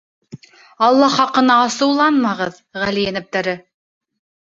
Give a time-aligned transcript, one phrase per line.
[0.87, 3.59] —Алла хаҡына асыуланмағыҙ, ғали йәнәптәре.